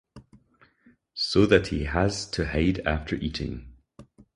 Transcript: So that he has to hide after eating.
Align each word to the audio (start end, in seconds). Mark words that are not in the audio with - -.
So 1.13 1.45
that 1.45 1.67
he 1.67 1.83
has 1.83 2.25
to 2.31 2.47
hide 2.47 2.79
after 2.87 3.17
eating. 3.17 3.75